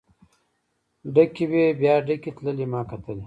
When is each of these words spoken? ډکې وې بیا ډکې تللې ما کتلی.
ډکې 1.13 1.45
وې 1.51 1.65
بیا 1.79 1.95
ډکې 2.07 2.31
تللې 2.37 2.65
ما 2.71 2.81
کتلی. 2.89 3.19